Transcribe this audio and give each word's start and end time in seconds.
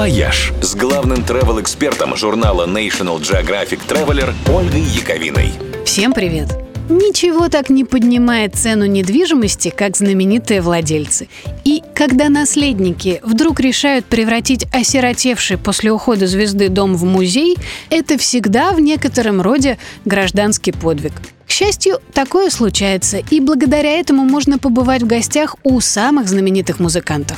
«Вояж» 0.00 0.54
с 0.62 0.74
главным 0.76 1.18
travel-экспертом 1.18 2.16
журнала 2.16 2.66
National 2.66 3.20
Geographic 3.20 3.80
Traveler 3.86 4.32
Ольгой 4.50 4.80
Яковиной. 4.80 5.52
Всем 5.84 6.14
привет! 6.14 6.48
Ничего 6.88 7.50
так 7.50 7.68
не 7.68 7.84
поднимает 7.84 8.54
цену 8.54 8.86
недвижимости, 8.86 9.68
как 9.68 9.98
знаменитые 9.98 10.62
владельцы. 10.62 11.28
И 11.66 11.82
когда 11.94 12.30
наследники 12.30 13.20
вдруг 13.22 13.60
решают 13.60 14.06
превратить 14.06 14.64
осиротевший 14.72 15.58
после 15.58 15.92
ухода 15.92 16.26
звезды 16.26 16.70
дом 16.70 16.96
в 16.96 17.04
музей, 17.04 17.58
это 17.90 18.16
всегда 18.16 18.72
в 18.72 18.80
некотором 18.80 19.42
роде 19.42 19.76
гражданский 20.06 20.72
подвиг. 20.72 21.12
К 21.46 21.50
счастью, 21.50 21.98
такое 22.14 22.48
случается, 22.48 23.18
и 23.18 23.38
благодаря 23.38 23.98
этому 23.98 24.24
можно 24.24 24.58
побывать 24.58 25.02
в 25.02 25.06
гостях 25.06 25.56
у 25.62 25.78
самых 25.80 26.26
знаменитых 26.26 26.80
музыкантов. 26.80 27.36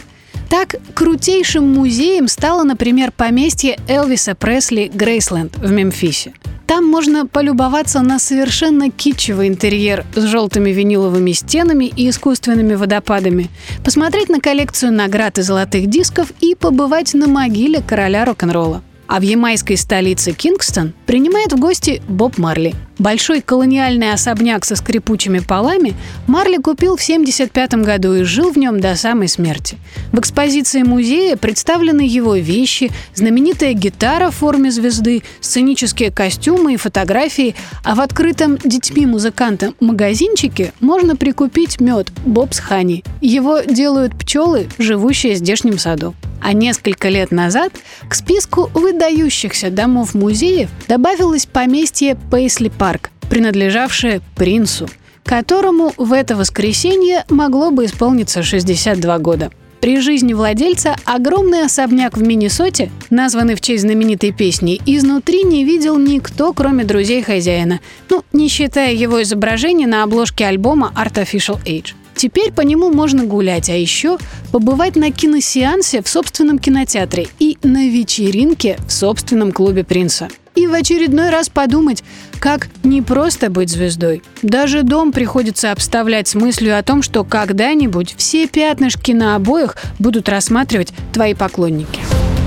Так, 0.53 0.77
крутейшим 0.93 1.73
музеем 1.73 2.29
стало, 2.29 2.63
например, 2.63 3.11
поместье 3.11 3.79
Элвиса 3.89 4.35
Пресли 4.35 4.91
Грейсленд 4.93 5.57
в 5.57 5.73
Мемфисе. 5.73 6.35
Там 6.67 6.87
можно 6.87 7.27
полюбоваться 7.27 8.03
на 8.03 8.19
совершенно 8.19 8.91
китчевый 8.91 9.49
интерьер 9.49 10.05
с 10.15 10.21
желтыми 10.25 10.69
виниловыми 10.69 11.33
стенами 11.33 11.87
и 11.87 12.11
искусственными 12.11 12.75
водопадами, 12.75 13.49
посмотреть 13.83 14.29
на 14.29 14.41
коллекцию 14.41 14.93
наград 14.93 15.39
и 15.39 15.43
золотых 15.43 15.87
дисков 15.87 16.31
и 16.41 16.55
побывать 16.55 17.15
на 17.15 17.29
могиле 17.29 17.81
короля 17.81 18.27
рок-н-ролла. 18.27 18.83
А 19.13 19.21
в 19.21 19.25
ямайской 19.25 19.77
столице 19.77 20.33
Кингстон 20.33 20.95
принимает 21.05 21.53
в 21.53 21.59
гости 21.59 22.01
Боб 22.09 22.39
Марли. 22.39 22.75
Большой 22.99 23.43
колониальный 23.43 24.11
особняк 24.11 24.65
со 24.65 24.75
скрипучими 24.75 25.41
полами 25.41 25.93
Марли 26.27 26.57
купил 26.57 26.97
в 26.97 27.03
1975 27.03 27.75
году 27.85 28.15
и 28.15 28.23
жил 28.23 28.51
в 28.51 28.57
нем 28.57 28.81
до 28.81 28.97
самой 28.97 29.29
смерти. 29.29 29.77
В 30.13 30.19
экспозиции 30.19 30.83
музея 30.83 31.37
представлены 31.37 32.01
его 32.01 32.37
вещи, 32.37 32.91
знаменитая 33.15 33.75
гитара 33.75 34.31
в 34.31 34.37
форме 34.37 34.71
звезды, 34.71 35.23
сценические 35.43 36.11
костюмы 36.11 36.73
и 36.73 36.79
фотографии, 36.79 37.55
а 37.85 37.95
в 37.95 38.01
открытом 38.01 38.57
детьми-музыкантам 38.57 39.75
магазинчике 39.79 40.73
можно 40.81 41.17
прикупить 41.17 41.83
мед 41.83 42.11
Бобс 42.25 42.61
Хани. 42.61 43.05
Его 43.21 43.61
делают 43.61 44.19
пчелы, 44.19 44.69
живущие 44.79 45.35
в 45.35 45.37
здешнем 45.37 45.79
саду. 45.79 46.15
А 46.43 46.53
несколько 46.53 47.09
лет 47.09 47.31
назад 47.31 47.73
к 48.09 48.15
списку 48.15 48.69
выдающихся 48.75 49.71
домов 49.71 50.15
музеев 50.15 50.69
добавилось 50.89 51.47
поместье 51.47 52.19
Пейсли 52.31 52.69
Парк, 52.69 53.11
принадлежавшее 53.31 54.21
принцу, 54.35 54.89
которому 55.25 55.93
в 55.97 56.13
это 56.13 56.35
воскресенье 56.35 57.25
могло 57.29 57.71
бы 57.71 57.85
исполниться 57.85 58.43
62 58.43 59.19
года. 59.19 59.53
При 59.81 60.01
жизни 60.01 60.33
владельца 60.33 60.95
огромный 61.05 61.65
особняк 61.65 62.17
в 62.17 62.23
Миннесоте, 62.23 62.91
названный 63.11 63.57
в 63.57 63.61
честь 63.61 63.83
знаменитой 63.83 64.31
песни, 64.31 64.81
изнутри 64.87 65.43
не 65.43 65.65
видел 65.65 65.99
никто, 65.99 66.53
кроме 66.53 66.85
друзей 66.85 67.23
хозяина, 67.23 67.81
ну, 68.09 68.25
не 68.33 68.49
считая 68.49 68.93
его 68.95 69.23
изображения 69.23 69.89
на 69.89 70.05
обложке 70.05 70.47
альбома 70.47 70.93
Artificial 70.97 71.59
Age. 71.65 71.95
Теперь 72.15 72.53
по 72.53 72.61
нему 72.61 72.93
можно 72.93 73.25
гулять, 73.25 73.69
а 73.71 73.75
еще 73.75 74.19
побывать 74.51 74.97
на 74.97 75.11
киносеансе 75.11 76.03
в 76.03 76.09
собственном 76.09 76.59
кинотеатре 76.59 77.29
и 77.39 77.59
на 77.63 77.89
вечеринке 77.89 78.79
в 78.87 78.93
собственном 78.93 79.53
клубе 79.53 79.85
принца. 79.85 80.29
И 80.55 80.67
в 80.67 80.75
очередной 80.75 81.31
раз 81.31 81.49
подумать, 81.49 82.05
как 82.39 82.69
не 82.85 83.01
просто 83.01 83.49
быть 83.49 83.71
звездой. 83.71 84.23
Даже 84.43 84.83
дом 84.83 85.13
приходится 85.13 85.73
обставлять 85.73 86.29
с 86.29 86.35
мыслью 86.35 86.79
о 86.79 86.83
том, 86.83 87.03
что 87.03 87.25
когда-нибудь 87.25 88.15
все 88.19 88.47
пятнышки 88.47 89.13
на 89.13 89.35
обоях 89.35 89.77
будут 89.99 90.29
рассматривать 90.29 90.93
твои 91.13 91.33
поклонники. 91.35 92.01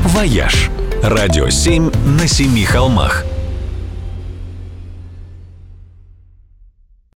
«Вояж»– 0.06 0.70
радио 1.02 1.50
7 1.50 1.92
на 2.20 2.28
семи 2.28 2.64
холмах– 2.64 3.26